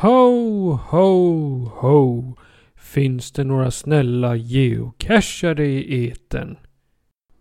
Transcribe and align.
Ho, 0.00 0.78
ho, 0.90 1.64
ho. 1.74 2.34
Finns 2.76 3.32
det 3.32 3.44
några 3.44 3.70
snälla 3.70 4.36
geocachare 4.36 5.66
i 5.66 6.06
eten? 6.06 6.56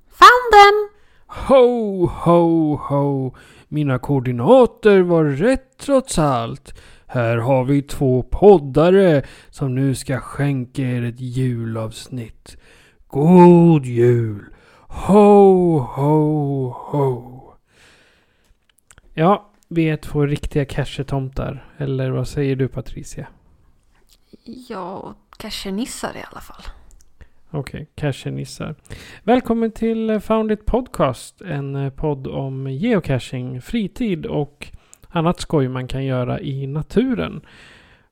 Found 0.09 0.51
them! 0.51 0.89
Ho, 1.27 2.05
ho, 2.05 2.75
ho. 2.75 3.35
Mina 3.67 3.99
koordinater 3.99 5.01
var 5.01 5.23
rätt 5.23 5.77
trots 5.77 6.19
allt. 6.19 6.73
Här 7.07 7.37
har 7.37 7.63
vi 7.63 7.81
två 7.81 8.23
poddare 8.23 9.23
som 9.49 9.75
nu 9.75 9.95
ska 9.95 10.19
skänka 10.19 10.81
er 10.81 11.03
ett 11.03 11.19
julavsnitt. 11.19 12.57
God 13.07 13.85
jul! 13.85 14.45
Ho, 14.87 15.79
ho, 15.79 16.69
ho. 16.69 17.41
Ja, 19.13 19.51
vi 19.67 19.89
är 19.89 19.97
två 19.97 20.25
riktiga 20.25 20.65
cashetomtar. 20.65 21.65
Eller 21.77 22.09
vad 22.09 22.27
säger 22.27 22.55
du 22.55 22.67
Patricia? 22.67 23.27
Ja, 24.69 25.15
kanske 25.37 25.71
nissar 25.71 26.17
i 26.17 26.23
alla 26.31 26.41
fall. 26.41 26.63
Okej, 27.49 27.87
cashenissar. 27.95 28.75
Välkommen 29.23 29.71
till 29.71 30.19
Found 30.19 30.51
It 30.51 30.65
Podcast. 30.65 31.41
En 31.41 31.75
eh, 31.75 31.89
podd 31.89 32.27
om 32.27 32.67
geocaching, 32.67 33.61
fritid 33.61 34.25
och 34.25 34.67
annat 35.09 35.39
skoj 35.39 35.67
man 35.67 35.87
kan 35.87 36.05
göra 36.05 36.39
i 36.39 36.67
naturen. 36.67 37.45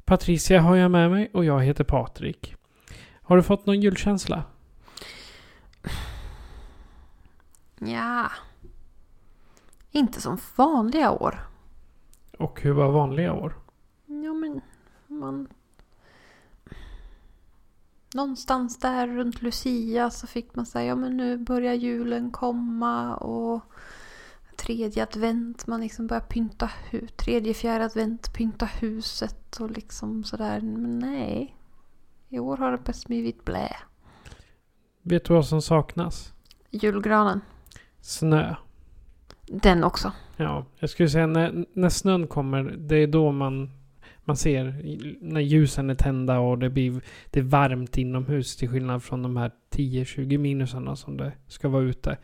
Patricia 0.06 0.62
har 0.62 0.76
jag 0.76 0.92
med 0.92 1.12
mig 1.12 1.30
och 1.34 1.46
jag 1.46 1.64
heter 1.64 1.84
Patrik. 1.84 2.56
Har 3.22 3.38
du 3.38 3.44
fått 3.44 3.66
någon 3.66 3.82
julkänsla? 3.82 4.44
Ja. 7.80 8.30
Inte 9.96 10.22
som 10.22 10.38
vanliga 10.56 11.12
år. 11.12 11.40
Och 12.40 12.62
hur 12.62 12.72
var 12.72 12.92
vanliga 12.92 13.34
år? 13.34 13.56
Ja, 14.06 14.34
men 14.34 14.62
man... 15.08 15.48
Någonstans 18.16 18.80
där 18.80 19.08
runt 19.08 19.42
Lucia 19.42 20.10
så 20.10 20.28
fick 20.28 20.56
man 20.56 20.66
säga 20.66 20.86
ja 20.86 20.96
men 20.96 21.18
nu 21.18 21.38
börjar 21.38 21.74
julen 21.74 22.32
komma 22.32 23.16
och 23.16 23.62
tredje 24.56 25.04
advent, 25.04 25.68
man 25.68 25.82
liksom 25.82 26.08
börjar 26.08 26.22
pynta 26.22 26.70
hus, 26.90 27.12
tredje, 27.16 27.54
fjärde 27.54 27.86
advent, 27.86 28.34
pynta 28.34 28.66
huset 28.66 29.60
och 29.60 29.72
liksom 29.72 30.24
sådär. 30.24 30.62
Men 30.62 31.00
nej. 31.00 31.58
I 32.30 32.40
år 32.40 32.58
har 32.58 32.72
det 32.72 32.78
bara 32.78 32.94
blivit 33.06 33.46
blä. 33.46 33.76
Vet 35.02 35.26
du 35.26 35.34
vad 35.34 35.46
som 35.46 35.62
saknas? 35.62 36.34
Julgranen. 36.70 37.42
Snö. 38.02 38.56
Den 39.48 39.84
också. 39.84 40.12
Ja, 40.38 40.66
jag 40.80 40.90
skulle 40.90 41.10
säga 41.10 41.28
när, 41.28 41.66
när 41.74 41.90
snön 41.90 42.28
kommer, 42.28 42.64
det 42.64 42.96
är 42.96 43.08
då 43.08 43.32
man, 43.32 43.70
man 44.24 44.38
ser 44.38 44.64
när 45.22 45.42
ljusen 45.42 45.90
är 45.90 45.96
tända 45.96 46.40
och 46.40 46.58
det 46.60 46.70
blir 46.70 47.02
det 47.32 47.40
är 47.40 47.44
varmt 47.44 47.98
inomhus 47.98 48.56
till 48.56 48.70
skillnad 48.70 49.04
från 49.04 49.24
de 49.24 49.38
här 49.38 49.52
10-20 49.72 50.38
minusarna 50.38 50.96
som 50.96 51.18
det 51.18 51.32
ska 51.48 51.70
vara 51.70 51.84
ute. 51.84 52.18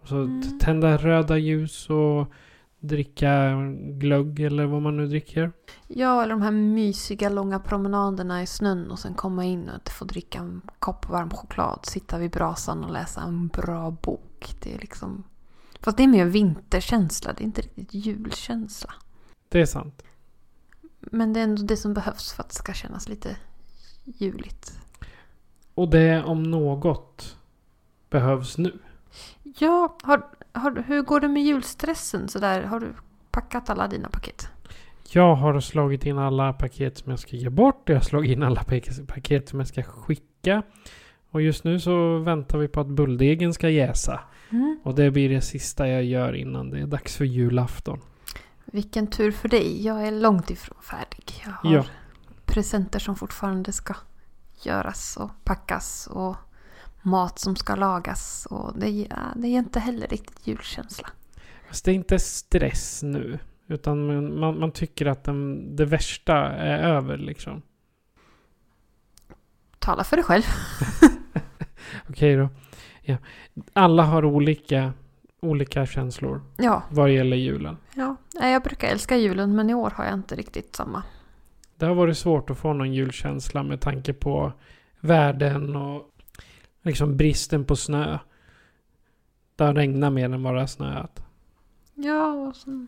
Och 0.00 0.08
så 0.08 0.16
Mm. 0.16 0.58
tända 0.58 0.96
röda 0.96 1.38
ljus 1.38 1.90
och 1.90 2.32
dricka 2.80 3.54
glögg 3.80 4.40
eller 4.40 4.66
vad 4.66 4.82
man 4.82 4.96
nu 4.96 5.06
dricker. 5.06 5.52
Ja, 5.88 6.22
eller 6.22 6.30
de 6.30 6.42
här 6.42 6.50
mysiga 6.50 7.28
långa 7.28 7.58
promenaderna 7.60 8.42
i 8.42 8.46
snön 8.46 8.90
och 8.90 8.98
sen 8.98 9.14
komma 9.14 9.44
in 9.44 9.68
och 9.68 9.90
få 9.90 10.04
dricka 10.04 10.38
en 10.38 10.60
kopp 10.78 11.08
varm 11.08 11.30
choklad, 11.30 11.80
sitta 11.82 12.18
vid 12.18 12.30
brasan 12.30 12.84
och 12.84 12.92
läsa 12.92 13.20
en 13.22 13.48
bra 13.48 13.90
bok. 13.90 14.54
Det 14.62 14.74
är 14.74 14.78
liksom... 14.78 15.24
Fast 15.80 15.96
det 15.96 16.02
är 16.02 16.08
mer 16.08 16.24
vinterkänsla, 16.24 17.32
det 17.32 17.42
är 17.42 17.44
inte 17.44 17.60
riktigt 17.62 17.94
julkänsla. 17.94 18.94
Det 19.48 19.60
är 19.60 19.66
sant. 19.66 20.02
Men 21.00 21.32
det 21.32 21.40
är 21.40 21.44
ändå 21.44 21.62
det 21.62 21.76
som 21.76 21.94
behövs 21.94 22.32
för 22.32 22.42
att 22.42 22.48
det 22.48 22.54
ska 22.54 22.72
kännas 22.72 23.08
lite 23.08 23.36
juligt. 24.04 24.78
Och 25.74 25.90
det 25.90 26.22
om 26.24 26.42
något 26.42 27.36
behövs 28.10 28.58
nu. 28.58 28.78
Ja, 29.42 29.96
har, 30.02 30.26
har, 30.52 30.84
hur 30.86 31.02
går 31.02 31.20
det 31.20 31.28
med 31.28 31.42
julstressen 31.42 32.28
sådär? 32.28 32.62
Har 32.62 32.80
du 32.80 32.94
packat 33.30 33.70
alla 33.70 33.88
dina 33.88 34.08
paket? 34.08 34.48
Jag 35.12 35.34
har 35.34 35.60
slagit 35.60 36.06
in 36.06 36.18
alla 36.18 36.52
paket 36.52 36.98
som 36.98 37.10
jag 37.10 37.18
ska 37.18 37.36
ge 37.36 37.48
bort. 37.50 37.88
Jag 37.88 37.96
har 37.96 38.02
slagit 38.02 38.30
in 38.30 38.42
alla 38.42 38.64
pak- 38.64 39.06
paket 39.06 39.48
som 39.48 39.58
jag 39.58 39.68
ska 39.68 39.82
skicka. 39.82 40.62
Och 41.30 41.42
just 41.42 41.64
nu 41.64 41.80
så 41.80 42.18
väntar 42.18 42.58
vi 42.58 42.68
på 42.68 42.80
att 42.80 42.86
bulldegen 42.86 43.54
ska 43.54 43.68
jäsa. 43.68 44.20
Och 44.82 44.94
det 44.94 45.10
blir 45.10 45.28
det 45.28 45.40
sista 45.40 45.88
jag 45.88 46.04
gör 46.04 46.32
innan 46.32 46.70
det 46.70 46.80
är 46.80 46.86
dags 46.86 47.16
för 47.16 47.24
julafton. 47.24 48.00
Vilken 48.64 49.06
tur 49.06 49.30
för 49.32 49.48
dig. 49.48 49.86
Jag 49.86 50.06
är 50.06 50.10
långt 50.12 50.50
ifrån 50.50 50.82
färdig. 50.82 51.42
Jag 51.44 51.50
har 51.52 51.76
Ja. 51.76 51.84
presenter 52.44 52.98
som 52.98 53.16
fortfarande 53.16 53.72
ska 53.72 53.94
göras 54.62 55.16
och 55.16 55.30
packas 55.44 56.06
och 56.10 56.36
mat 57.02 57.38
som 57.38 57.56
ska 57.56 57.74
lagas. 57.74 58.46
Och 58.50 58.78
det, 58.78 59.08
det 59.36 59.48
är 59.48 59.58
inte 59.58 59.80
heller 59.80 60.06
riktigt 60.06 60.46
julkänsla. 60.46 61.08
Fast 61.68 61.84
det 61.84 61.90
är 61.90 61.94
inte 61.94 62.18
stress 62.18 63.02
nu. 63.02 63.38
Utan 63.66 64.06
man, 64.06 64.38
man, 64.40 64.60
man 64.60 64.72
tycker 64.72 65.06
att 65.06 65.24
den, 65.24 65.76
det 65.76 65.84
värsta 65.84 66.36
är 66.52 66.78
över 66.78 67.16
liksom. 67.16 67.62
Tala 69.78 70.04
för 70.04 70.16
dig 70.16 70.24
själv. 70.24 70.42
Okej 72.08 72.36
då. 72.36 72.48
Ja. 73.10 73.16
Alla 73.72 74.02
har 74.02 74.24
olika, 74.24 74.92
olika 75.40 75.86
känslor 75.86 76.40
Ja, 76.56 76.82
vad 76.90 77.10
gäller 77.10 77.36
julen. 77.36 77.76
ja. 77.94 78.16
Jag 78.32 78.62
brukar 78.62 78.88
älska 78.88 79.16
julen 79.16 79.56
men 79.56 79.70
i 79.70 79.74
år 79.74 79.90
har 79.96 80.04
jag 80.04 80.14
inte 80.14 80.34
riktigt 80.34 80.76
samma. 80.76 81.02
Det 81.76 81.86
har 81.86 81.94
varit 81.94 82.18
svårt 82.18 82.50
att 82.50 82.58
få 82.58 82.72
någon 82.72 82.92
julkänsla 82.94 83.62
med 83.62 83.80
tanke 83.80 84.12
på 84.12 84.52
världen 85.00 85.76
och 85.76 86.10
liksom 86.82 87.16
bristen 87.16 87.64
på 87.64 87.76
snö. 87.76 88.18
Det 89.56 89.64
har 89.64 89.74
regnat 89.74 90.12
mer 90.12 90.24
än 90.24 90.42
vad 90.42 90.54
det 90.54 90.60
har 90.60 90.66
snöat. 90.66 91.22
Ja, 91.94 92.32
och 92.32 92.56
så... 92.56 92.86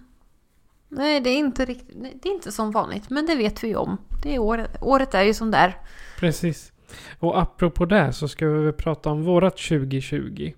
Nej, 0.89 1.21
det 1.21 1.31
är 1.31 1.39
inte 1.39 1.65
riktigt... 1.65 1.97
Det 2.23 2.29
är 2.29 2.33
inte 2.35 2.53
som 2.53 2.71
vanligt, 2.71 3.11
men 3.11 3.27
det 3.27 3.35
vet 3.37 3.65
vi 3.65 3.69
ju 3.69 3.77
om. 3.77 3.97
Det 4.23 4.35
är 4.35 4.39
året, 4.39 4.77
året 4.81 5.15
är 5.15 5.23
ju 5.23 5.35
som 5.35 5.51
det 5.51 5.57
är. 5.57 5.77
Precis. 6.19 6.73
Och 7.19 7.41
apropå 7.43 7.85
det 7.85 8.13
så 8.13 8.29
ska 8.29 8.47
vi 8.49 8.73
prata 8.73 9.11
om 9.11 9.23
vårat 9.23 9.57
2020. 9.57 10.53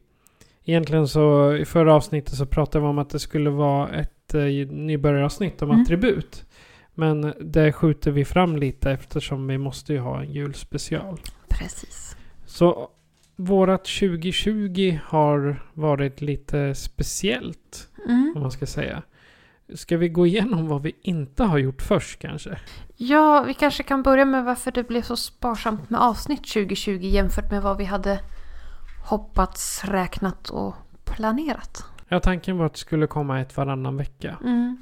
Egentligen 0.64 1.08
så 1.08 1.54
i 1.56 1.64
förra 1.64 1.94
avsnittet 1.94 2.34
så 2.34 2.46
pratade 2.46 2.82
vi 2.82 2.88
om 2.88 2.98
att 2.98 3.10
det 3.10 3.18
skulle 3.18 3.50
vara 3.50 3.88
ett 3.88 4.34
eh, 4.34 4.42
nybörjaravsnitt 4.70 5.62
om 5.62 5.70
Mm. 5.70 5.82
attribut. 5.82 6.44
Men 6.94 7.34
det 7.40 7.72
skjuter 7.72 8.10
vi 8.10 8.24
fram 8.24 8.56
lite 8.56 8.90
eftersom 8.90 9.46
vi 9.46 9.58
måste 9.58 9.92
ju 9.92 9.98
ha 9.98 10.20
en 10.20 10.32
julspecial. 10.32 11.20
Precis. 11.48 12.16
Så 12.46 12.88
vårat 13.36 13.84
2020 13.84 14.98
har 15.04 15.62
varit 15.74 16.20
lite 16.20 16.74
speciellt 16.74 17.88
Mm. 18.08 18.32
om 18.36 18.42
man 18.42 18.50
ska 18.50 18.66
säga. 18.66 19.02
Ska 19.74 19.96
vi 19.96 20.08
gå 20.08 20.26
igenom 20.26 20.68
vad 20.68 20.82
vi 20.82 20.96
inte 21.02 21.44
har 21.44 21.58
gjort 21.58 21.82
först 21.82 22.18
kanske? 22.18 22.58
Ja, 22.96 23.42
vi 23.46 23.54
kanske 23.54 23.82
kan 23.82 24.02
börja 24.02 24.24
med 24.24 24.44
varför 24.44 24.70
det 24.72 24.82
blev 24.88 25.02
så 25.02 25.16
sparsamt 25.16 25.90
med 25.90 26.00
avsnitt 26.00 26.48
2020 26.52 26.90
jämfört 27.02 27.50
med 27.50 27.62
vad 27.62 27.76
vi 27.78 27.84
hade 27.84 28.20
hoppats, 29.08 29.84
räknat 29.84 30.50
och 30.50 30.74
planerat. 31.04 31.84
Ja, 32.08 32.20
tanken 32.20 32.58
var 32.58 32.66
att 32.66 32.72
det 32.72 32.78
skulle 32.78 33.06
komma 33.06 33.40
ett 33.40 33.56
varannan 33.56 33.96
vecka. 33.96 34.38
Mm. 34.44 34.76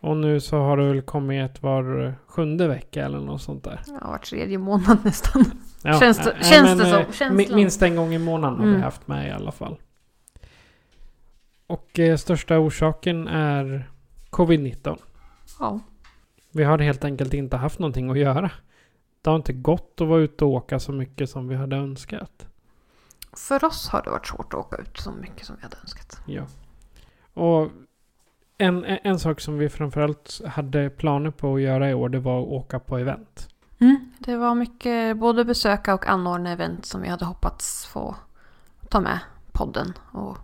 Och 0.00 0.16
nu 0.16 0.40
så 0.40 0.56
har 0.58 0.76
det 0.76 0.84
väl 0.88 1.02
kommit 1.02 1.50
ett 1.50 1.62
var 1.62 2.14
sjunde 2.26 2.68
vecka 2.68 3.04
eller 3.04 3.18
något 3.20 3.42
sånt 3.42 3.64
där. 3.64 3.80
Ja, 3.86 4.08
var 4.08 4.18
tredje 4.18 4.58
månad 4.58 4.98
nästan. 5.04 5.44
Ja, 5.84 6.00
Känns 6.00 6.18
det- 6.18 6.30
äh, 6.30 6.40
känns 6.42 6.68
men, 6.68 6.78
det 6.78 7.06
så? 7.12 7.24
mi- 7.24 7.54
Minst 7.54 7.82
en 7.82 7.96
gång 7.96 8.14
i 8.14 8.18
månaden 8.18 8.58
har 8.58 8.64
Mm. 8.66 8.76
vi 8.76 8.82
haft 8.82 9.08
med 9.08 9.28
i 9.28 9.30
alla 9.30 9.52
fall. 9.52 9.76
Och 11.66 11.98
eh, 11.98 12.16
största 12.16 12.58
orsaken 12.58 13.28
är 13.28 13.90
covid-19. 14.32 14.98
Ja. 15.58 15.80
Vi 16.50 16.64
har 16.64 16.78
helt 16.78 17.04
enkelt 17.04 17.34
inte 17.34 17.56
haft 17.56 17.78
någonting 17.78 18.10
att 18.10 18.18
göra. 18.18 18.50
Det 19.22 19.30
har 19.30 19.36
inte 19.36 19.52
gått 19.52 20.00
att 20.00 20.08
vara 20.08 20.20
ute 20.20 20.44
och 20.44 20.50
åka 20.50 20.78
så 20.78 20.92
mycket 20.92 21.30
som 21.30 21.48
vi 21.48 21.56
hade 21.56 21.76
önskat. 21.76 22.46
För 23.32 23.64
oss 23.64 23.88
har 23.88 24.02
det 24.02 24.10
varit 24.10 24.26
svårt 24.26 24.54
att 24.54 24.60
åka 24.60 24.76
ut 24.76 24.96
så 24.96 25.12
mycket 25.12 25.46
som 25.46 25.56
vi 25.56 25.62
hade 25.62 25.76
önskat. 25.82 26.20
Ja. 26.26 26.46
Och 27.34 27.70
en, 28.58 28.84
en 28.84 29.18
sak 29.18 29.40
som 29.40 29.58
vi 29.58 29.68
framförallt 29.68 30.40
hade 30.46 30.90
planer 30.90 31.30
på 31.30 31.54
att 31.54 31.60
göra 31.60 31.90
i 31.90 31.94
år, 31.94 32.08
det 32.08 32.18
var 32.18 32.42
att 32.42 32.48
åka 32.48 32.78
på 32.80 32.98
event. 32.98 33.48
Det 34.18 34.36
var 34.36 34.54
mycket 34.54 35.16
både 35.16 35.44
besöka 35.44 35.94
och 35.94 36.06
anordna 36.06 36.52
event 36.52 36.86
som 36.86 37.02
vi 37.02 37.08
hade 37.08 37.24
hoppats 37.24 37.86
få 37.86 38.16
ta 38.88 39.00
med 39.00 39.18
podden 39.52 39.92
och 40.12 40.36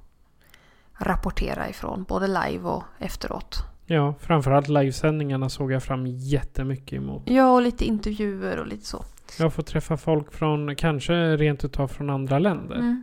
rapportera 0.92 1.68
ifrån. 1.68 2.04
Både 2.08 2.26
live 2.26 2.68
och 2.68 2.84
efteråt. 2.98 3.56
Ja, 3.90 4.14
framförallt 4.20 4.68
livesändningarna 4.68 5.48
såg 5.48 5.72
jag 5.72 5.82
fram 5.82 6.06
jättemycket 6.06 6.92
emot. 6.92 7.22
Ja, 7.26 7.52
och 7.52 7.62
lite 7.62 7.84
intervjuer 7.84 8.58
och 8.58 8.66
lite 8.66 8.86
så. 8.86 9.04
Jag 9.38 9.54
får 9.54 9.62
träffa 9.62 9.96
folk 9.96 10.32
från, 10.32 10.76
kanske 10.76 11.36
rent 11.36 11.64
utav 11.64 11.88
från 11.88 12.10
andra 12.10 12.38
länder. 12.38 12.76
Mm. 12.76 13.02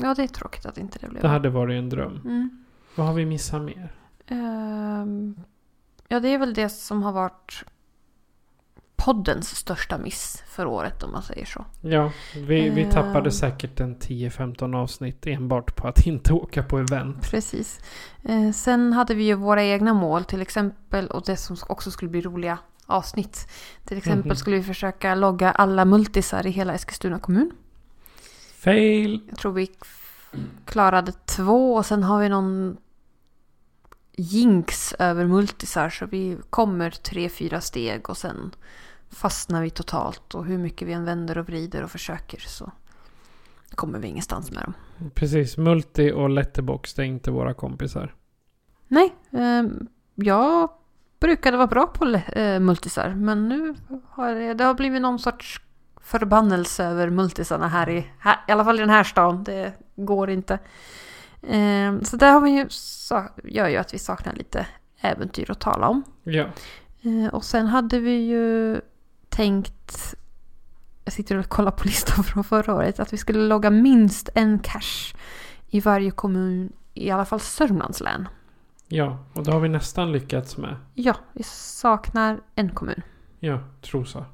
Ja, 0.00 0.14
det 0.14 0.22
är 0.22 0.26
tråkigt 0.26 0.66
att 0.66 0.78
inte 0.78 0.98
det 0.98 1.08
blev 1.08 1.22
Det 1.22 1.28
hade 1.28 1.48
varit 1.48 1.78
en 1.78 1.88
dröm. 1.88 2.20
Mm. 2.24 2.64
Vad 2.94 3.06
har 3.06 3.14
vi 3.14 3.26
missat 3.26 3.62
mer? 3.62 3.92
Ehm, 4.26 5.40
ja, 6.08 6.20
det 6.20 6.28
är 6.28 6.38
väl 6.38 6.54
det 6.54 6.68
som 6.68 7.02
har 7.02 7.12
varit 7.12 7.64
poddens 9.04 9.56
största 9.56 9.98
miss 9.98 10.42
för 10.48 10.66
året 10.66 11.02
om 11.02 11.12
man 11.12 11.22
säger 11.22 11.44
så. 11.46 11.64
Ja, 11.80 12.12
vi, 12.36 12.68
vi 12.70 12.82
Ehm. 12.82 12.90
tappade 12.90 13.30
säkert 13.30 13.80
en 13.80 13.96
10-15 13.96 14.76
avsnitt 14.76 15.26
enbart 15.26 15.76
på 15.76 15.88
att 15.88 16.00
inte 16.06 16.32
åka 16.32 16.62
på 16.62 16.78
event. 16.78 17.30
Precis. 17.30 17.80
Eh, 18.24 18.50
sen 18.52 18.92
hade 18.92 19.14
vi 19.14 19.24
ju 19.24 19.34
våra 19.34 19.64
egna 19.64 19.94
mål 19.94 20.24
till 20.24 20.42
exempel 20.42 21.06
och 21.06 21.22
det 21.26 21.36
som 21.36 21.56
också 21.68 21.90
skulle 21.90 22.10
bli 22.10 22.20
roliga 22.20 22.58
avsnitt. 22.86 23.48
Till 23.84 23.98
exempel 23.98 24.26
Mhm. 24.26 24.36
skulle 24.36 24.56
vi 24.56 24.62
försöka 24.62 25.14
logga 25.14 25.50
alla 25.50 25.84
multisar 25.84 26.46
i 26.46 26.50
hela 26.50 26.74
Eskilstuna 26.74 27.18
kommun. 27.18 27.50
Fail! 28.58 29.20
Jag 29.28 29.38
tror 29.38 29.52
vi 29.52 29.70
klarade 30.64 31.12
två 31.12 31.74
och 31.74 31.86
sen 31.86 32.02
har 32.02 32.20
vi 32.20 32.28
någon 32.28 32.76
jinx 34.16 34.94
över 34.98 35.26
multisar 35.26 35.90
så 35.90 36.06
vi 36.06 36.36
kommer 36.50 36.90
tre, 36.90 37.28
fyra 37.28 37.60
steg 37.60 38.10
och 38.10 38.16
sen 38.16 38.54
fastnar 39.10 39.62
vi 39.62 39.70
totalt 39.70 40.34
och 40.34 40.44
hur 40.44 40.58
mycket 40.58 40.88
vi 40.88 40.92
än 40.92 41.04
vänder 41.04 41.38
och 41.38 41.46
vrider 41.46 41.84
och 41.84 41.90
försöker 41.90 42.40
så 42.40 42.72
kommer 43.74 43.98
vi 43.98 44.08
ingenstans 44.08 44.50
med 44.50 44.62
dem. 44.62 44.74
Precis, 45.14 45.56
Multi 45.56 46.12
och 46.12 46.30
Letterbox 46.30 46.94
det 46.94 47.02
är 47.02 47.06
inte 47.06 47.30
våra 47.30 47.54
kompisar. 47.54 48.14
Nej, 48.88 49.14
eh, 49.30 49.62
jag 50.14 50.70
brukade 51.20 51.56
vara 51.56 51.66
bra 51.66 51.86
på 51.86 52.04
eh, 52.32 52.60
multisar 52.60 53.14
men 53.14 53.48
nu 53.48 53.74
har 54.08 54.34
det, 54.34 54.54
det 54.54 54.64
har 54.64 54.74
blivit 54.74 55.02
någon 55.02 55.18
sorts 55.18 55.60
förbannelse 56.00 56.84
över 56.84 57.10
multisarna 57.10 57.68
här 57.68 57.90
i, 57.90 58.06
här, 58.18 58.36
i 58.48 58.52
alla 58.52 58.64
fall 58.64 58.76
i 58.76 58.80
den 58.80 58.90
här 58.90 59.04
stan. 59.04 59.44
Det 59.44 59.72
går 59.96 60.30
inte. 60.30 60.58
Eh, 61.42 62.00
så 62.02 62.16
det 62.16 62.26
har 62.26 62.40
vi 62.40 62.50
ju, 62.50 62.68
gör 63.44 63.68
ju 63.68 63.76
att 63.76 63.94
vi 63.94 63.98
saknar 63.98 64.32
lite 64.34 64.66
äventyr 65.00 65.50
att 65.50 65.60
tala 65.60 65.88
om. 65.88 66.02
Ja, 66.22 66.46
Eh, 67.02 67.34
och 67.34 67.44
sen 67.44 67.66
hade 67.66 67.98
vi 67.98 68.12
ju 68.12 68.80
tänkt, 69.28 70.14
jag 71.04 71.12
sitter 71.12 71.36
och 71.36 71.48
kollar 71.48 71.70
på 71.70 71.84
listan 71.84 72.24
från 72.24 72.44
förra 72.44 72.74
året, 72.74 73.00
att 73.00 73.12
vi 73.12 73.16
skulle 73.16 73.38
logga 73.38 73.70
minst 73.70 74.28
en 74.34 74.58
cache 74.58 75.16
i 75.68 75.80
varje 75.80 76.10
kommun, 76.10 76.72
i 76.94 77.10
alla 77.10 77.24
fall 77.24 77.40
Sörmlands 77.40 78.00
län. 78.00 78.28
ja, 78.88 79.18
och 79.32 79.44
det 79.44 79.52
har 79.52 79.60
vi 79.60 79.68
nästan 79.68 80.12
lyckats 80.12 80.56
med. 80.56 80.76
Ja, 80.94 81.14
vi 81.32 81.42
saknar 81.42 82.40
en 82.54 82.70
kommun. 82.70 83.02
Ja, 83.38 83.58
Trosa. 83.82 84.24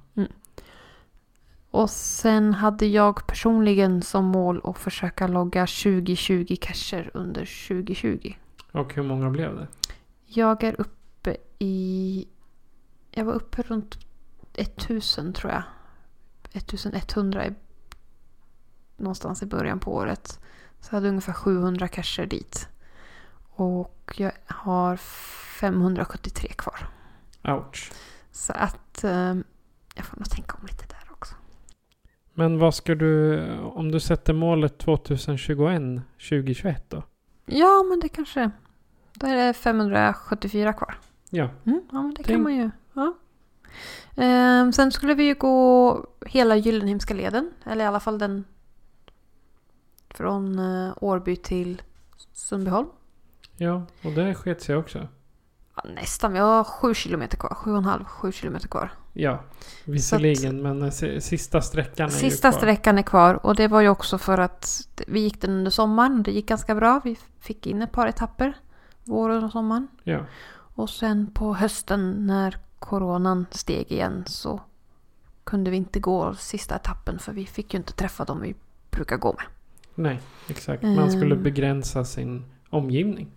Och 1.70 1.90
sen 1.90 2.54
hade 2.54 2.86
jag 2.86 3.26
personligen 3.26 4.02
som 4.02 4.24
mål 4.24 4.60
att 4.64 4.78
försöka 4.78 5.26
logga 5.26 5.66
2020 5.66 6.56
cacher 6.60 7.10
under 7.14 7.68
2020. 7.68 8.34
Och 8.72 8.94
hur 8.94 9.02
många 9.02 9.30
blev 9.30 9.56
det? 9.56 9.68
Jag 10.26 10.64
är 10.64 10.80
uppe 10.80 11.36
i... 11.58 12.28
Jag 13.10 13.24
var 13.24 13.32
uppe 13.32 13.62
runt 13.62 13.98
1000 14.54 15.32
tror 15.32 15.52
jag. 15.52 15.62
1100 16.52 17.46
i, 17.46 17.54
någonstans 18.96 19.42
i 19.42 19.46
början 19.46 19.80
på 19.80 19.94
året. 19.94 20.40
Så 20.80 20.88
jag 20.90 20.96
hade 20.96 21.08
ungefär 21.08 21.32
700 21.32 21.88
cacher 21.88 22.26
dit. 22.26 22.68
Och 23.50 24.14
jag 24.16 24.32
har 24.46 24.96
573 24.96 26.48
kvar. 26.48 26.88
Ouch. 27.44 27.92
Så 28.30 28.52
att 28.52 29.04
eh, 29.04 29.34
jag 29.94 30.04
får 30.04 30.16
nog 30.16 30.30
tänka 30.30 30.56
om 30.60 30.66
lite 30.66 30.84
där. 30.86 31.05
Men 32.38 32.58
vad 32.58 32.74
ska 32.74 32.94
du, 32.94 33.40
om 33.60 33.92
du 33.92 34.00
sätter 34.00 34.32
målet 34.32 34.78
2021, 34.78 35.82
2021 36.28 36.90
då? 36.90 37.02
Ja, 37.46 37.82
men 37.88 38.00
det 38.00 38.08
kanske... 38.08 38.50
Då 39.14 39.26
är 39.26 39.36
det 39.46 39.52
574 39.54 40.72
kvar. 40.72 40.94
Ja, 41.30 41.48
Mm, 41.64 41.80
ja, 41.92 42.02
men 42.02 42.10
det 42.10 42.16
Tänk- 42.16 42.26
kan 42.26 42.42
man 42.42 42.56
ju. 42.56 42.70
Ja. 42.94 43.14
Ehm, 44.16 44.72
sen 44.72 44.92
skulle 44.92 45.14
vi 45.14 45.24
ju 45.24 45.34
gå 45.34 46.06
hela 46.26 46.56
Gyllenhemska 46.56 47.14
leden. 47.14 47.52
Eller 47.64 47.84
i 47.84 47.88
alla 47.88 48.00
fall 48.00 48.18
den 48.18 48.44
från 50.10 50.58
eh, 50.58 50.92
Årby 51.00 51.36
till 51.36 51.82
Sundbyholm. 52.32 52.88
ja, 53.56 53.82
och 54.04 54.12
det 54.12 54.34
sket 54.34 54.62
sig 54.62 54.76
också. 54.76 55.08
Nästan, 55.84 56.32
vi 56.32 56.38
har 56.38 56.64
sju 56.64 56.94
kilometer 56.94 57.36
kvar. 57.36 57.54
Sju 57.54 57.70
och 57.70 57.78
en 57.78 57.84
halv, 57.84 58.04
sju 58.04 58.32
kilometer 58.32 58.68
kvar. 58.68 58.90
Ja, 59.12 59.40
visserligen, 59.84 60.62
men 60.62 60.82
eh, 60.82 60.90
si- 60.90 61.20
sista 61.20 61.60
sträckan 61.60 62.06
är 62.06 62.10
Sista 62.10 62.50
kvar. 62.50 62.58
sträckan 62.58 62.98
är 62.98 63.02
kvar 63.02 63.46
och 63.46 63.54
det 63.54 63.68
var 63.68 63.80
ju 63.80 63.88
också 63.88 64.18
för 64.18 64.38
att 64.38 64.88
vi 65.06 65.20
gick 65.20 65.40
den 65.40 65.50
under 65.50 65.70
sommaren. 65.70 66.22
Det 66.22 66.30
gick 66.32 66.48
ganska 66.48 66.74
bra. 66.74 67.00
Vi 67.04 67.16
fick 67.40 67.66
in 67.66 67.82
ett 67.82 67.92
par 67.92 68.06
etapper. 68.06 68.56
Våren 69.04 69.44
och 69.44 69.52
sommaren. 69.52 69.88
Ja, 70.02 70.18
Och 70.74 70.90
sen 70.90 71.30
på 71.34 71.54
hösten 71.54 72.26
när 72.26 72.56
coronan 72.78 73.46
steg 73.50 73.92
igen 73.92 74.24
så 74.26 74.60
kunde 75.44 75.70
vi 75.70 75.76
inte 75.76 76.00
gå 76.00 76.34
sista 76.34 76.76
etappen 76.76 77.18
för 77.18 77.32
vi 77.32 77.46
fick 77.46 77.74
ju 77.74 77.78
inte 77.78 77.92
träffa 77.92 78.24
dem 78.24 78.40
vi 78.40 78.54
brukar 78.90 79.16
gå 79.16 79.32
med. 79.32 79.44
nej, 79.94 80.20
exakt. 80.48 80.82
Man 80.82 81.10
skulle 81.12 81.34
Ehm. 81.34 81.42
begränsa 81.42 82.04
sin 82.04 82.44
omgivning. 82.70 83.30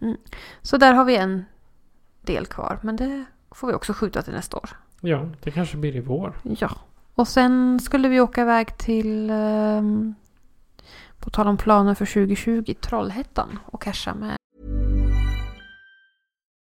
Så 0.62 0.78
där 0.78 0.94
har 0.94 1.06
vi 1.06 1.16
en 1.18 1.46
del 2.30 2.46
kvar 2.46 2.80
men 2.82 2.96
det 2.96 3.26
får 3.52 3.68
vi 3.68 3.74
också 3.74 3.94
skjuta 3.94 4.22
till 4.22 4.34
nästa 4.34 4.58
år. 4.58 4.70
Ja, 5.02 5.30
det 5.44 5.52
kanske 5.52 5.78
blir 5.78 5.96
i 5.96 6.00
vår. 6.00 6.34
Ja. 6.44 6.72
Och 7.16 7.28
sen 7.28 7.80
skulle 7.80 8.10
vi 8.10 8.20
åka 8.20 8.42
iväg 8.42 8.78
till 8.78 9.30
ehm, 9.30 10.16
på 11.20 11.30
tal 11.30 11.48
om 11.48 11.58
planer 11.58 11.94
för 11.94 12.06
2020 12.06 12.74
Trollhättan 12.82 13.60
och 13.66 13.82
casha 13.82 14.14
med 14.14 14.38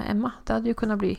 Med 0.00 0.10
Emma. 0.10 0.32
Det 0.44 0.52
hade 0.52 0.68
ju 0.68 0.74
kunnat 0.74 0.98
bli 0.98 1.18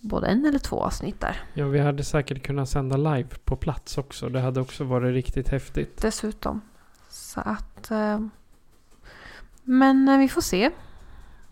både 0.00 0.26
en 0.26 0.44
eller 0.44 0.58
två 0.58 0.80
avsnitt 0.84 1.20
där. 1.20 1.36
Ja, 1.54 1.66
vi 1.66 1.78
hade 1.78 2.04
säkert 2.04 2.42
kunnat 2.42 2.68
sända 2.68 2.96
live 2.96 3.28
på 3.44 3.56
plats 3.56 3.98
också. 3.98 4.28
Det 4.28 4.40
hade 4.40 4.60
också 4.60 4.84
varit 4.84 5.14
riktigt 5.14 5.48
häftigt. 5.48 6.02
Dessutom. 6.02 6.60
Så 7.08 7.40
att... 7.40 7.90
Eh, 7.90 8.20
men 9.62 10.08
eh, 10.08 10.18
vi 10.18 10.28
får 10.28 10.40
se. 10.40 10.70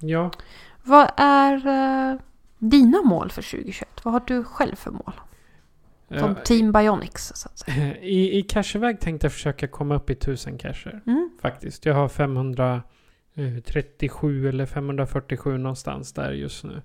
Ja, 0.00 0.30
Vad 0.82 1.10
är 1.16 1.66
eh, 1.66 2.20
dina 2.58 3.02
mål 3.02 3.30
för 3.30 3.42
2021? 3.42 3.88
Vad 4.02 4.14
har 4.14 4.22
du 4.26 4.44
själv 4.44 4.76
för 4.76 4.90
mål? 4.90 5.12
Som 6.08 6.30
eh, 6.30 6.42
Team 6.42 6.72
Bionics 6.72 7.32
så 7.34 7.48
att 7.48 7.58
säga. 7.58 7.96
i, 8.02 8.38
i 8.38 8.42
cacheväg 8.42 9.00
tänkte 9.00 9.24
jag 9.24 9.32
försöka 9.32 9.68
komma 9.68 9.94
upp 9.94 10.10
i 10.10 10.12
1000 10.12 10.58
cacher. 10.58 11.02
Mm. 11.06 11.30
Faktiskt. 11.42 11.86
Jag 11.86 11.94
har 11.94 12.08
537 13.38 14.48
eller 14.48 14.66
547 14.66 15.58
någonstans 15.58 16.12
där 16.12 16.32
just 16.32 16.64
nu. 16.64 16.82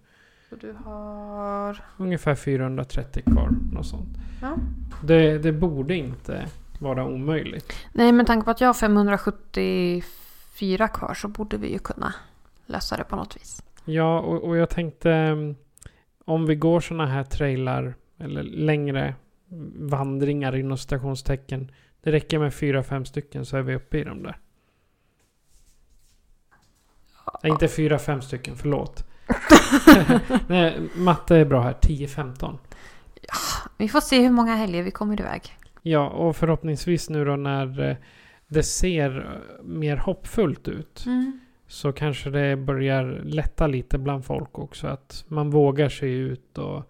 Så 0.49 0.55
du 0.55 0.75
har... 0.85 1.83
Ungefär 1.97 2.35
430 2.35 3.23
kvar. 3.23 3.49
Något 3.71 3.85
sånt. 3.85 4.17
Ja. 4.41 4.57
Det, 5.03 5.37
det 5.37 5.51
borde 5.51 5.95
inte 5.95 6.47
vara 6.79 7.05
omöjligt. 7.05 7.73
Nej, 7.93 8.11
med 8.11 8.27
tanke 8.27 8.45
på 8.45 8.51
att 8.51 8.61
jag 8.61 8.67
har 8.67 8.73
574 8.73 10.87
kvar 10.87 11.13
så 11.13 11.27
borde 11.27 11.57
vi 11.57 11.71
ju 11.71 11.79
kunna 11.79 12.13
lösa 12.65 12.97
det 12.97 13.03
på 13.03 13.15
något 13.15 13.35
vis. 13.35 13.63
Ja, 13.85 14.19
och, 14.19 14.43
och 14.43 14.57
jag 14.57 14.69
tänkte 14.69 15.11
mm, 15.11 15.55
om 16.25 16.45
vi 16.45 16.55
går 16.55 16.79
sådana 16.79 17.05
här 17.05 17.23
trailar 17.23 17.93
eller 18.19 18.43
längre 18.43 19.15
vandringar 19.75 20.55
inom 20.55 20.77
stationstecken. 20.77 21.71
Det 22.01 22.11
räcker 22.11 22.39
med 22.39 22.53
fyra, 22.53 22.83
fem 22.83 23.05
stycken 23.05 23.45
så 23.45 23.57
är 23.57 23.61
vi 23.61 23.75
uppe 23.75 23.97
i 23.97 24.03
dem 24.03 24.23
där. 24.23 24.37
Nej, 27.43 27.51
inte 27.51 27.67
fyra, 27.67 27.99
fem 27.99 28.21
stycken, 28.21 28.55
förlåt. 28.55 29.05
Nej, 30.47 30.89
matte 30.95 31.35
är 31.35 31.45
bra 31.45 31.61
här. 31.61 31.73
10-15. 31.81 32.57
Vi 33.77 33.89
får 33.89 34.01
se 34.01 34.21
hur 34.21 34.31
många 34.31 34.55
helger 34.55 34.83
vi 34.83 34.91
kommer 34.91 35.21
iväg. 35.21 35.57
Ja, 35.81 36.09
och 36.09 36.35
förhoppningsvis 36.35 37.09
nu 37.09 37.25
då 37.25 37.35
när 37.35 37.89
eh, 37.89 37.95
det 38.47 38.63
ser 38.63 39.19
eh, 39.19 39.63
mer 39.63 39.97
hoppfullt 39.97 40.67
ut. 40.67 41.03
Mm. 41.05 41.39
Så 41.67 41.91
kanske 41.91 42.29
det 42.29 42.55
börjar 42.55 43.21
lätta 43.23 43.67
lite 43.67 43.97
bland 43.97 44.25
folk 44.25 44.59
också. 44.59 44.87
Att 44.87 45.25
man 45.27 45.49
vågar 45.49 45.89
sig 45.89 46.11
ut 46.11 46.57
och 46.57 46.89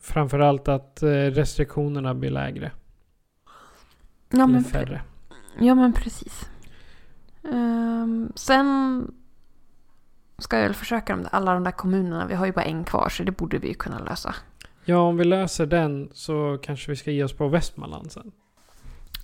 framförallt 0.00 0.68
att 0.68 1.02
eh, 1.02 1.08
restriktionerna 1.08 2.14
blir 2.14 2.30
lägre. 2.30 2.72
Ja, 4.30 4.44
eller 4.44 4.46
men, 4.46 4.64
färre. 4.64 5.02
ja, 5.58 5.74
men 5.74 5.92
precis. 5.92 6.50
Ehm, 7.52 8.32
sen 8.34 9.06
ska 10.38 10.56
jag 10.56 10.64
väl 10.64 10.74
försöka 10.74 11.16
med 11.16 11.28
alla 11.32 11.54
de 11.54 11.64
där 11.64 11.70
kommunerna. 11.70 12.26
Vi 12.26 12.34
har 12.34 12.46
ju 12.46 12.52
bara 12.52 12.64
en 12.64 12.84
kvar 12.84 13.08
så 13.08 13.22
det 13.22 13.32
borde 13.32 13.58
vi 13.58 13.68
ju 13.68 13.74
kunna 13.74 13.98
lösa. 13.98 14.34
Ja, 14.84 14.98
om 14.98 15.16
vi 15.16 15.24
löser 15.24 15.66
den 15.66 16.08
så 16.12 16.58
kanske 16.62 16.90
vi 16.90 16.96
ska 16.96 17.10
ge 17.10 17.24
oss 17.24 17.32
på 17.32 17.48
Västmanland 17.48 18.12
sen. 18.12 18.32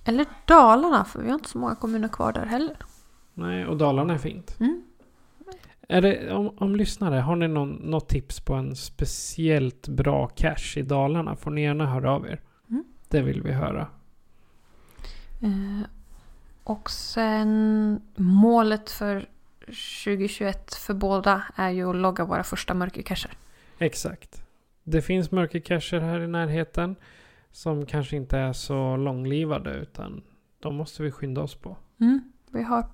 Eller 0.04 0.26
Dalarna, 0.44 1.04
för 1.04 1.22
vi 1.22 1.28
har 1.28 1.34
inte 1.34 1.48
så 1.48 1.58
många 1.58 1.74
kommuner 1.74 2.08
kvar 2.08 2.32
där 2.32 2.46
heller. 2.46 2.76
Nej, 3.34 3.66
och 3.66 3.76
Dalarna 3.76 4.14
är 4.14 4.18
fint. 4.18 4.56
Mm. 4.60 4.82
Är 5.88 6.02
det, 6.02 6.32
om, 6.32 6.50
om 6.58 6.76
lyssnare, 6.76 7.20
har 7.20 7.36
ni 7.36 7.48
någon, 7.48 7.70
något 7.70 8.08
tips 8.08 8.40
på 8.40 8.54
en 8.54 8.76
speciellt 8.76 9.88
bra 9.88 10.26
cash 10.26 10.76
i 10.76 10.82
Dalarna 10.82 11.36
får 11.36 11.50
ni 11.50 11.62
gärna 11.62 11.86
höra 11.86 12.12
av 12.12 12.26
er. 12.26 12.40
Mm. 12.70 12.84
Det 13.08 13.22
vill 13.22 13.42
vi 13.42 13.52
höra. 13.52 13.86
Eh, 15.42 15.86
och 16.64 16.90
sen 16.90 18.00
målet 18.16 18.90
för 18.90 19.28
2021 19.66 20.74
för 20.74 20.94
båda 20.94 21.42
är 21.56 21.70
ju 21.70 21.90
att 21.90 21.96
logga 21.96 22.24
våra 22.24 22.44
första 22.44 22.74
mörkercacher. 22.74 23.30
Exakt. 23.78 24.42
Det 24.82 25.02
finns 25.02 25.30
mörkercacher 25.30 26.00
här 26.00 26.20
i 26.20 26.26
närheten 26.26 26.96
som 27.52 27.86
kanske 27.86 28.16
inte 28.16 28.38
är 28.38 28.52
så 28.52 28.96
långlivade 28.96 29.70
utan 29.70 30.22
de 30.60 30.74
måste 30.74 31.02
vi 31.02 31.10
skynda 31.10 31.40
oss 31.40 31.54
på. 31.54 31.76
Mm. 32.00 32.32
Vi 32.50 32.62
har 32.62 32.86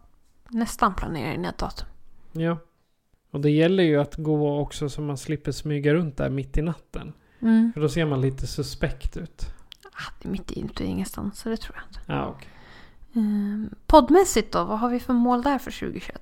nästan 0.49 0.95
planerat 0.95 1.35
in 1.35 1.45
ett 1.45 1.59
datum. 1.59 1.89
Ja. 2.33 2.59
Och 3.31 3.41
det 3.41 3.51
gäller 3.51 3.83
ju 3.83 4.01
att 4.01 4.15
gå 4.17 4.61
också 4.61 4.89
så 4.89 5.01
man 5.01 5.17
slipper 5.17 5.53
smyga 5.53 5.95
runt 5.95 6.17
där 6.17 6.31
mitt 6.31 6.59
i 6.59 6.63
natten. 6.63 7.13
Mm. 7.41 7.73
För 7.73 7.81
då 7.81 7.89
ser 7.89 8.07
man 8.07 8.21
lite 8.21 8.47
suspekt 8.47 9.17
ut. 9.17 9.47
Ah, 9.93 10.13
det 10.23 10.29
är 10.29 10.33
mitt 10.33 10.53
i 10.53 10.61
ute 10.61 10.85
ingenstans, 10.85 11.39
så 11.39 11.49
det 11.49 11.57
tror 11.57 11.77
jag 11.77 11.85
inte. 11.89 12.13
Ja, 12.13 12.27
okej. 12.27 12.51
Um, 13.13 13.71
poddmässigt 13.87 14.53
då, 14.53 14.65
vad 14.65 14.79
har 14.79 14.91
vi 14.91 15.01
för 15.01 15.13
mål 15.13 15.43
där 15.43 15.59
för 15.59 15.71
2021? 15.71 16.16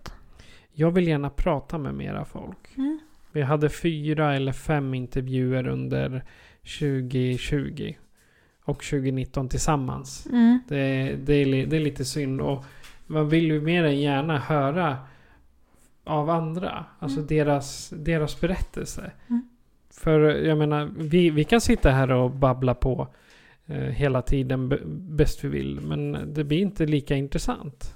Jag 0.74 0.90
vill 0.90 1.08
gärna 1.08 1.30
prata 1.30 1.78
med 1.78 1.94
mera 1.94 2.24
folk. 2.24 2.76
Mm. 2.76 3.00
Vi 3.32 3.42
hade 3.42 3.70
fyra 3.70 4.36
eller 4.36 4.52
fem 4.52 4.94
intervjuer 4.94 5.66
under 5.68 6.24
2020 6.78 7.94
och 8.64 8.82
2019 8.82 9.48
tillsammans. 9.48 10.26
Mm. 10.26 10.58
Det, 10.68 11.16
det, 11.16 11.34
är, 11.34 11.66
det 11.66 11.76
är 11.76 11.80
lite 11.80 12.04
synd 12.04 12.40
och 12.40 12.64
man 13.06 13.28
vill 13.28 13.44
ju 13.44 13.60
mer 13.60 13.84
än 13.84 14.00
gärna 14.00 14.38
höra 14.38 14.98
av 16.04 16.30
andra. 16.30 16.84
Alltså 16.98 17.20
deras, 17.20 17.92
deras 17.96 18.40
berättelse. 18.40 19.12
Mm. 19.28 19.48
För 19.90 20.20
jag 20.20 20.58
menar, 20.58 20.90
vi, 20.96 21.30
vi 21.30 21.44
kan 21.44 21.60
sitta 21.60 21.90
här 21.90 22.10
och 22.10 22.30
babbla 22.30 22.74
på 22.74 23.08
eh, 23.66 23.76
hela 23.76 24.22
tiden 24.22 24.78
bäst 25.16 25.44
vi 25.44 25.48
vill. 25.48 25.80
Men 25.80 26.34
det 26.34 26.44
blir 26.44 26.58
inte 26.58 26.86
lika 26.86 27.16
intressant. 27.16 27.94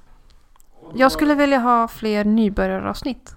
Jag 0.94 1.12
skulle 1.12 1.34
vilja 1.34 1.58
ha 1.58 1.88
fler 1.88 2.24
nybörjaravsnitt. 2.24 3.36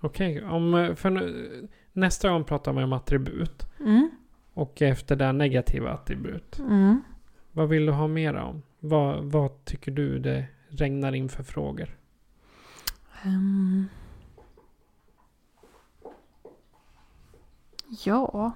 Okej, 0.00 0.44
om 0.44 0.94
för 0.96 1.10
nu, 1.10 1.68
nästa 1.92 2.28
gång 2.28 2.44
pratar 2.44 2.72
man 2.72 2.84
om 2.84 2.92
attribut. 2.92 3.66
Mm. 3.80 4.10
Och 4.54 4.82
efter 4.82 5.16
det 5.16 5.32
negativa 5.32 5.90
attribut. 5.90 6.58
Mm. 6.58 7.02
Vad 7.52 7.68
vill 7.68 7.86
du 7.86 7.92
ha 7.92 8.06
mer 8.06 8.34
om? 8.34 8.62
Vad, 8.80 9.24
vad 9.24 9.64
tycker 9.64 9.92
du 9.92 10.18
det 10.18 10.44
regnar 10.68 11.12
in 11.12 11.28
för 11.28 11.42
frågor? 11.42 11.96
Ehm. 13.22 13.88
Ja. 18.04 18.52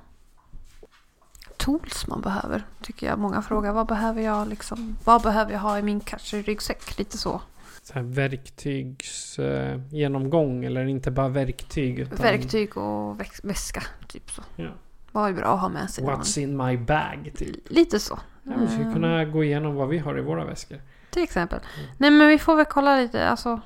Tools 1.56 2.06
man 2.06 2.20
behöver, 2.20 2.66
tycker 2.82 3.06
jag. 3.06 3.18
Många 3.18 3.42
frågar 3.42 3.72
vad 3.72 3.86
behöver 3.86 4.22
jag 4.22 4.48
liksom? 4.48 4.96
Vad 5.04 5.22
behöver 5.22 5.52
jag 5.52 5.60
ha 5.60 5.78
i 5.78 5.82
min 5.82 6.00
ryggsäck? 6.32 6.98
Lite 6.98 7.18
så. 7.18 7.40
Så 7.84 7.94
här 7.94 8.02
verktygsgenomgång 8.02 9.82
eh, 9.90 9.94
genomgång, 9.94 10.64
eller 10.64 10.84
inte 10.84 11.10
bara 11.10 11.28
verktyg 11.28 11.98
utan 11.98 12.18
Verktyg 12.18 12.76
och 12.76 13.20
väska, 13.42 13.82
typ 14.08 14.30
så. 14.30 14.42
Ja. 14.56 14.70
Vad 15.12 15.28
är 15.28 15.32
bra 15.32 15.54
att 15.54 15.60
ha 15.60 15.68
med 15.68 15.90
sig? 15.90 16.04
What's 16.04 16.38
in 16.38 16.56
my 16.56 16.76
bag 16.76 17.32
typ. 17.36 17.70
Lite 17.70 18.00
så. 18.00 18.18
Ja, 18.42 18.52
vi 18.60 18.66
skulle 18.68 18.84
Ehm, 18.84 18.92
kunna 18.92 19.24
gå 19.24 19.44
igenom 19.44 19.74
vad 19.74 19.88
vi 19.88 19.98
har 19.98 20.18
i 20.18 20.22
våra 20.22 20.44
väskor. 20.44 20.80
Till 21.10 21.22
exempel. 21.22 21.60
Mm. 21.78 21.90
Nej 21.98 22.10
men 22.10 22.28
vi 22.28 22.38
får 22.38 22.56
väl 22.56 22.64
kolla 22.64 22.96
lite, 22.96 23.28
alltså. 23.28 23.60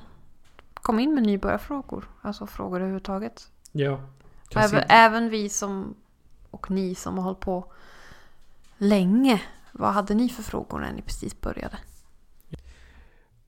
Kom 0.73 0.99
in 0.99 1.13
med 1.15 1.23
nybörjarfrågor. 1.23 2.09
Alltså 2.21 2.47
frågor 2.47 2.77
överhuvudtaget. 2.77 3.47
Ja. 3.71 3.99
Även, 4.55 4.83
även 4.89 5.29
vi 5.29 5.49
som 5.49 5.95
och 6.49 6.71
ni 6.71 6.95
som 6.95 7.17
har 7.17 7.23
hållit 7.23 7.39
på 7.39 7.71
länge. 8.77 9.41
Vad 9.71 9.93
hade 9.93 10.13
ni 10.13 10.29
för 10.29 10.43
frågor 10.43 10.79
när 10.79 10.93
ni 10.93 11.01
precis 11.01 11.41
började? 11.41 11.77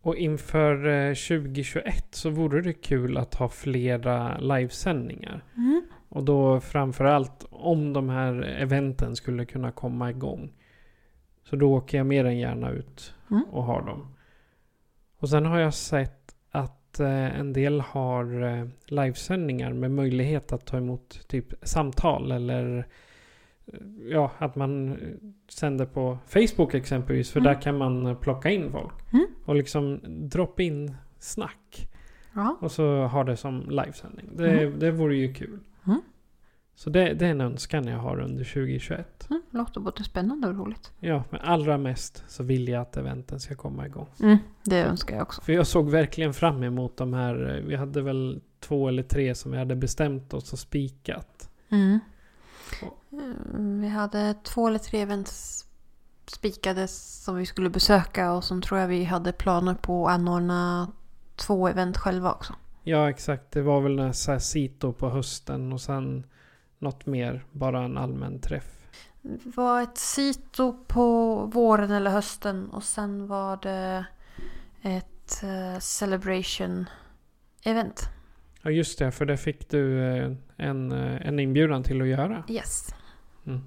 Och 0.01 0.15
inför 0.15 0.87
eh, 0.87 1.13
2021 1.13 2.05
så 2.11 2.29
vore 2.29 2.61
det 2.61 2.73
kul 2.73 3.17
att 3.17 3.35
ha 3.35 3.49
flera 3.49 4.37
livesändningar. 4.37 5.43
Mm. 5.57 5.81
Och 6.09 6.23
då 6.23 6.59
framförallt 6.59 7.45
om 7.49 7.93
de 7.93 8.09
här 8.09 8.41
eventen 8.43 9.15
skulle 9.15 9.45
kunna 9.45 9.71
komma 9.71 10.09
igång. 10.09 10.53
Så 11.43 11.55
då 11.55 11.73
åker 11.73 11.97
jag 11.97 12.07
mer 12.07 12.25
än 12.25 12.37
gärna 12.37 12.69
ut 12.71 13.13
Mm. 13.31 13.43
och 13.51 13.63
har 13.63 13.81
dem. 13.81 14.15
Och 15.17 15.29
sen 15.29 15.45
har 15.45 15.59
jag 15.59 15.73
sett 15.73 16.35
att 16.51 16.99
eh, 16.99 17.39
en 17.39 17.53
del 17.53 17.81
har 17.81 18.43
eh, 18.43 18.67
livesändningar 18.87 19.73
med 19.73 19.91
möjlighet 19.91 20.51
att 20.51 20.65
ta 20.65 20.77
emot 20.77 21.27
typ 21.27 21.53
samtal 21.63 22.31
eller 22.31 22.77
eh, 22.77 22.83
ja, 24.09 24.31
att 24.37 24.55
man 24.55 24.91
eh, 24.91 24.97
sänder 25.49 25.85
på 25.85 26.17
Facebook 26.27 26.73
exempelvis. 26.73 27.31
För 27.31 27.39
Mm. 27.39 27.53
där 27.53 27.61
kan 27.61 27.77
man 27.77 28.05
eh, 28.05 28.15
plocka 28.17 28.49
in 28.49 28.71
folk. 28.71 28.93
Mm. 29.13 29.27
Och 29.45 29.55
liksom 29.55 29.99
drop 30.29 30.59
in 30.59 30.95
snack. 31.19 31.87
Ja. 32.33 32.57
Och 32.61 32.71
så 32.71 33.05
ha 33.07 33.23
det 33.23 33.37
som 33.37 33.69
livesändning. 33.69 34.29
Det, 34.35 34.69
det 34.69 34.91
vore 34.91 35.15
ju 35.15 35.33
kul. 35.33 35.59
Mm. 35.87 36.01
Så 36.75 36.89
det, 36.89 37.13
det 37.13 37.25
är 37.25 37.31
en 37.31 37.41
önskan 37.41 37.87
jag 37.87 37.97
har 37.97 38.19
under 38.19 38.43
2021. 38.43 39.27
Mm, 39.29 39.41
låter 39.51 39.81
både 39.81 40.03
spännande 40.03 40.47
och 40.47 40.55
roligt. 40.57 40.91
Ja, 40.99 41.23
men 41.29 41.41
allra 41.41 41.77
mest 41.77 42.23
så 42.27 42.43
vill 42.43 42.67
jag 42.67 42.81
att 42.81 42.97
eventen 42.97 43.39
ska 43.39 43.55
komma 43.55 43.85
igång. 43.85 44.07
Mm, 44.23 44.37
det 44.63 44.83
önskar 44.83 45.15
jag 45.15 45.21
också. 45.23 45.41
För 45.41 45.53
jag 45.53 45.67
såg 45.67 45.89
verkligen 45.89 46.33
fram 46.33 46.63
emot 46.63 46.97
de 46.97 47.13
här. 47.13 47.55
eh, 47.57 47.63
Vi 47.65 47.75
hade 47.75 48.01
väl 48.01 48.41
två 48.59 48.87
eller 48.87 49.03
tre 49.03 49.35
som 49.35 49.51
vi 49.51 49.57
hade 49.57 49.75
bestämt 49.75 50.33
oss 50.33 50.53
och 50.53 50.59
spikat. 50.59 51.49
Mm. 51.69 51.99
Mm, 53.11 53.81
Vi 53.81 53.87
hade 53.87 54.33
två 54.43 54.67
eller 54.67 54.79
tre 54.79 55.01
events 55.01 55.65
spikade 56.27 56.87
som 56.87 57.35
vi 57.35 57.45
skulle 57.45 57.69
besöka 57.69 58.31
och 58.31 58.43
som 58.43 58.61
tror 58.61 58.79
jag 58.79 58.87
vi 58.87 59.03
hade 59.03 59.31
planer 59.31 59.73
på 59.73 60.07
att 60.07 60.13
anordna 60.13 60.91
två 61.35 61.67
event 61.67 61.97
själva 61.97 62.31
också. 62.33 62.55
Ja, 62.83 63.09
exakt. 63.09 63.51
Det 63.51 63.61
var 63.61 63.81
väl 63.81 63.99
här 63.99 64.39
Sito 64.39 64.93
på 64.93 65.09
hösten 65.09 65.73
och 65.73 65.81
sen 65.81 66.25
något 66.79 67.05
mer. 67.05 67.45
Bara 67.51 67.83
en 67.83 67.97
allmän 67.97 68.39
träff. 68.39 68.77
Det 69.21 69.57
var 69.57 69.81
ett 69.81 69.97
sito 69.97 70.77
på 70.87 71.35
våren 71.45 71.91
eller 71.91 72.11
hösten 72.11 72.69
och 72.69 72.83
sen 72.83 73.27
var 73.27 73.59
det 73.61 74.05
ett 74.81 75.43
eh, 75.43 75.79
celebration 75.79 76.89
event. 77.63 78.09
Ja, 78.61 78.71
just 78.71 78.99
det. 78.99 79.11
För 79.11 79.25
det 79.25 79.37
fick 79.37 79.69
du 79.69 80.03
eh, 80.03 80.31
en, 80.61 80.91
eh, 80.91 81.27
en 81.27 81.39
inbjudan 81.39 81.83
till 81.83 82.01
att 82.01 82.07
göra. 82.07 82.43
Yes. 82.47 82.95
Mm. 83.45 83.61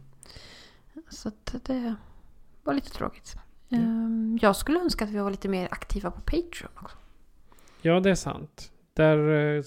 Så 1.08 1.28
att 1.28 1.54
det 1.62 1.94
var 2.62 2.74
lite 2.74 2.90
tråkigt. 2.90 3.36
Ja. 3.68 3.78
Ehm, 3.78 4.38
Jag 4.42 4.56
skulle 4.56 4.80
önska 4.80 5.04
att 5.04 5.10
vi 5.10 5.18
var 5.18 5.30
lite 5.30 5.48
mer 5.48 5.68
aktiva 5.70 6.10
på 6.10 6.20
Patreon 6.20 6.70
också. 6.82 6.96
Ja, 7.82 8.00
det 8.00 8.10
är 8.10 8.14
sant. 8.14 8.72
Där, 8.94 9.18
eh, 9.56 9.62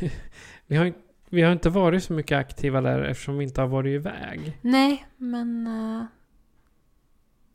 vi, 0.66 0.76
har, 0.76 0.92
vi 1.28 1.42
har 1.42 1.52
inte 1.52 1.70
varit 1.70 2.04
så 2.04 2.12
mycket 2.12 2.38
aktiva 2.38 2.80
där 2.80 3.02
eftersom 3.02 3.38
vi 3.38 3.44
inte 3.44 3.60
har 3.60 3.68
varit 3.68 3.90
iväg. 3.90 4.58
Nej, 4.60 5.06
men 5.16 5.66
eh, 5.66 6.04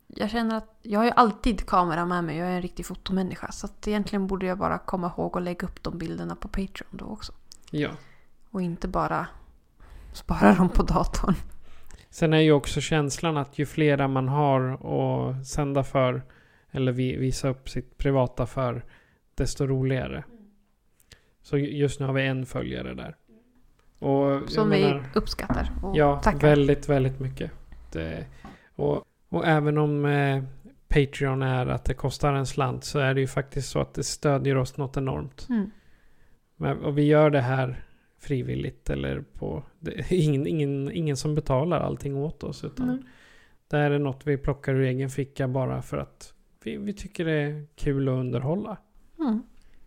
jag 0.06 0.30
känner 0.30 0.56
att 0.56 0.78
jag 0.82 1.00
har 1.00 1.04
ju 1.04 1.12
alltid 1.16 1.66
kamera 1.66 2.06
med 2.06 2.24
mig. 2.24 2.36
Jag 2.36 2.48
är 2.48 2.52
en 2.56 2.62
riktig 2.62 2.86
fotomänniska. 2.86 3.52
Så 3.52 3.66
att 3.66 3.88
egentligen 3.88 4.26
borde 4.26 4.46
jag 4.46 4.58
bara 4.58 4.78
komma 4.78 5.12
ihåg 5.16 5.36
att 5.36 5.42
lägga 5.42 5.66
upp 5.66 5.82
de 5.82 5.98
bilderna 5.98 6.36
på 6.36 6.48
Patreon 6.48 6.90
då 6.90 7.04
också. 7.04 7.32
Ja. 7.70 7.90
Och 8.50 8.62
inte 8.62 8.88
bara 8.88 9.26
spara 10.12 10.54
dem 10.54 10.68
på 10.68 10.82
datorn. 10.82 11.34
Sen 12.10 12.32
är 12.32 12.38
ju 12.40 12.52
också 12.52 12.80
känslan 12.80 13.36
att 13.36 13.58
ju 13.58 13.66
flera 13.66 14.08
man 14.08 14.28
har 14.28 14.70
att 14.72 15.46
sända 15.46 15.84
för 15.84 16.22
eller 16.70 16.92
vi, 16.92 17.16
visa 17.16 17.48
upp 17.48 17.68
sitt 17.68 17.98
privata 17.98 18.46
för 18.46 18.84
desto 19.34 19.66
roligare. 19.66 20.24
Så 21.42 21.58
ju- 21.58 21.76
just 21.76 22.00
nu 22.00 22.06
har 22.06 22.12
vi 22.12 22.26
en 22.26 22.46
följare 22.46 22.94
där. 22.94 23.16
Och 23.98 24.50
Som 24.50 24.68
menar- 24.68 24.94
vi 25.14 25.18
uppskattar 25.18 25.70
och 25.82 25.96
Ja, 25.96 26.20
tackar. 26.20 26.38
väldigt, 26.38 26.88
väldigt 26.88 27.20
mycket. 27.20 27.50
Det, 27.92 28.26
och, 28.76 29.04
och 29.28 29.46
även 29.46 29.78
om 29.78 30.04
eh, 30.04 30.42
Patreon 30.88 31.42
är 31.42 31.66
att 31.66 31.84
det 31.84 31.94
kostar 31.94 32.32
en 32.34 32.46
slant 32.46 32.84
så 32.84 32.98
är 32.98 33.14
det 33.14 33.20
ju 33.20 33.26
faktiskt 33.26 33.68
så 33.70 33.80
att 33.80 33.94
det 33.94 34.04
stödjer 34.04 34.56
oss 34.56 34.76
något 34.76 34.96
enormt. 34.96 35.46
Mm. 35.50 35.70
Men, 36.56 36.78
och 36.84 36.98
vi 36.98 37.02
gör 37.06 37.30
det 37.30 37.40
här 37.40 37.84
frivilligt 38.20 38.90
eller 38.90 39.20
på... 39.20 39.62
Det 39.78 39.98
är 39.98 40.12
ingen, 40.12 40.46
ingen, 40.46 40.90
ingen 40.92 41.16
som 41.16 41.34
betalar 41.34 41.80
allting 41.80 42.16
åt 42.16 42.42
oss. 42.42 42.64
Utan 42.64 42.88
Mm. 42.88 43.02
det 43.68 43.76
här 43.76 43.90
är 43.90 43.98
något 43.98 44.26
vi 44.26 44.36
plockar 44.36 44.74
ur 44.74 44.82
egen 44.82 45.10
ficka 45.10 45.48
bara 45.48 45.82
för 45.82 45.98
att 45.98 46.34
vi, 46.64 46.76
vi 46.76 46.92
tycker 46.92 47.24
det 47.24 47.32
är 47.32 47.66
kul 47.76 48.08
att 48.08 48.12
underhålla. 48.12 48.76
Mm. 49.18 49.42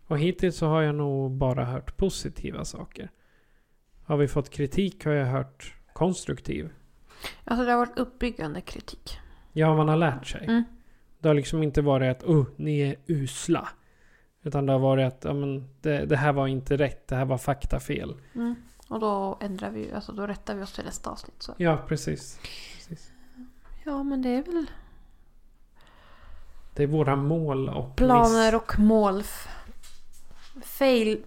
Och 0.06 0.18
hittills 0.18 0.56
så 0.56 0.66
har 0.66 0.82
jag 0.82 0.94
nog 0.94 1.30
bara 1.30 1.64
hört 1.64 1.96
positiva 1.96 2.64
saker. 2.64 3.10
Har 4.04 4.16
vi 4.16 4.28
fått 4.28 4.50
kritik 4.50 5.04
har 5.04 5.12
jag 5.12 5.26
hört 5.26 5.74
konstruktiv. 5.92 6.70
Alltså 7.44 7.64
det 7.66 7.72
har 7.72 7.78
varit 7.78 7.98
uppbyggande 7.98 8.60
kritik. 8.60 9.18
Ja, 9.52 9.76
man 9.76 9.88
har 9.88 9.96
lärt 9.96 10.26
sig. 10.26 10.44
Mm. 10.44 10.62
Det 11.18 11.28
har 11.28 11.34
liksom 11.34 11.62
inte 11.62 11.82
varit 11.82 12.16
att 12.16 12.24
oh, 12.24 12.46
ni 12.56 12.80
är 12.80 12.96
usla. 13.06 13.68
Utan 14.46 14.66
det 14.66 14.72
har 14.72 14.78
varit 14.78 15.06
att 15.06 15.24
ja, 15.24 15.32
men, 15.34 15.68
det, 15.80 16.04
det 16.06 16.16
här 16.16 16.32
var 16.32 16.46
inte 16.46 16.76
rätt, 16.76 17.08
det 17.08 17.16
här 17.16 17.24
var 17.24 17.38
faktafel. 17.38 18.14
Mm. 18.34 18.54
Och 18.88 19.00
då 19.00 19.38
ändrar 19.40 19.70
vi 19.70 19.92
alltså 19.92 20.12
då 20.12 20.26
rättar 20.26 20.54
vi 20.54 20.62
oss 20.62 20.72
till 20.72 20.84
nästa 20.84 21.10
avsnitt. 21.10 21.34
Så. 21.42 21.54
Ja, 21.56 21.76
precis. 21.88 22.38
precis. 22.76 23.12
Ja, 23.84 24.02
men 24.02 24.22
det 24.22 24.28
är 24.28 24.42
väl 24.42 24.66
Det 26.74 26.82
är 26.82 26.86
våra 26.86 27.16
mål 27.16 27.68
och 27.68 27.96
planer 27.96 28.52
miss. 28.52 28.62
och 28.62 28.78
mål. 28.78 29.22
Fail, 30.62 31.22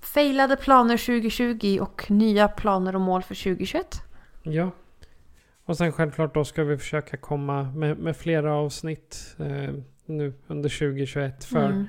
failade 0.00 0.56
planer 0.56 0.96
2020 0.96 1.78
och 1.80 2.10
nya 2.10 2.48
planer 2.48 2.94
och 2.94 3.00
mål 3.00 3.22
för 3.22 3.34
2021. 3.34 4.02
Ja. 4.42 4.70
Och 5.64 5.76
sen 5.76 5.92
självklart 5.92 6.34
då 6.34 6.44
ska 6.44 6.64
vi 6.64 6.78
försöka 6.78 7.16
komma 7.16 7.62
med, 7.62 7.98
med 7.98 8.16
flera 8.16 8.54
avsnitt 8.54 9.36
eh, 9.38 9.74
nu 10.06 10.34
under 10.46 10.68
2021. 10.68 11.44
För 11.44 11.66
Mm. 11.66 11.86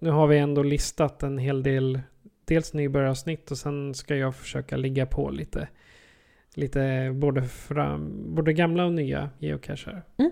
Nu 0.00 0.10
har 0.10 0.26
vi 0.26 0.38
ändå 0.38 0.62
listat 0.62 1.22
en 1.22 1.38
hel 1.38 1.62
del 1.62 2.00
dels 2.44 2.74
nybörjaravsnitt 2.74 3.50
och 3.50 3.58
sen 3.58 3.94
ska 3.94 4.16
jag 4.16 4.34
försöka 4.34 4.76
ligga 4.76 5.06
på 5.06 5.30
lite. 5.30 5.68
Lite 6.54 7.12
både, 7.14 7.42
fram, 7.44 8.34
både 8.34 8.52
gamla 8.52 8.84
och 8.84 8.92
nya 8.92 9.30
geocacher. 9.38 10.02
Mm. 10.16 10.30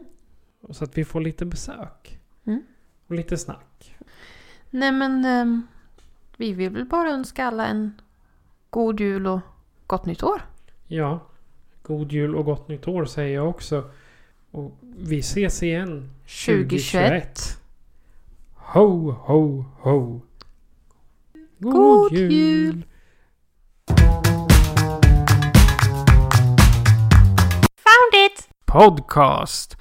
Och 0.60 0.76
Så 0.76 0.84
att 0.84 0.98
vi 0.98 1.04
får 1.04 1.20
lite 1.20 1.44
besök. 1.46 2.20
Mm. 2.46 2.62
Och 3.06 3.14
lite 3.14 3.36
snack. 3.36 3.96
Nej 4.70 4.92
men 4.92 5.24
ehm, 5.24 5.66
vi 6.36 6.52
vill 6.52 6.70
väl 6.70 6.84
bara 6.84 7.10
önska 7.10 7.44
alla 7.44 7.66
en 7.66 8.00
god 8.70 9.00
jul 9.00 9.26
och 9.26 9.40
gott 9.86 10.06
nytt 10.06 10.22
år. 10.22 10.42
Ja. 10.86 11.30
God 11.82 12.12
jul 12.12 12.36
och 12.36 12.44
gott 12.44 12.68
nytt 12.68 12.88
år 12.88 13.04
säger 13.04 13.34
jag 13.34 13.48
också. 13.48 13.90
Och 14.50 14.78
vi 14.80 15.18
ses 15.18 15.62
igen 15.62 16.10
2021. 16.46 17.57
Ho, 18.72 19.12
ho, 19.26 19.64
ho. 19.78 20.22
God, 21.62 21.72
God 21.72 22.10
jul. 22.10 22.28
jul. 22.28 22.82
Found 27.86 28.12
it! 28.12 28.46
Podcast. 28.66 29.74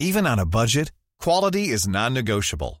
Even 0.00 0.26
on 0.26 0.38
a 0.38 0.46
budget, 0.46 0.90
quality 1.20 1.68
is 1.68 1.86
non-negotiable. 1.86 2.80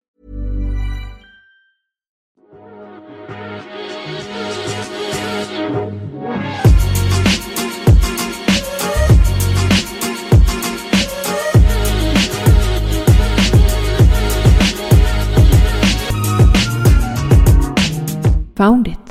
found 18.61 18.87
it. 18.87 19.10